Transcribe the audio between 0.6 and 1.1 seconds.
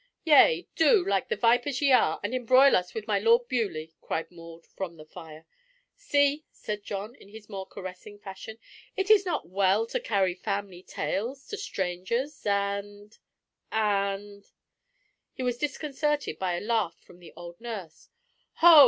do,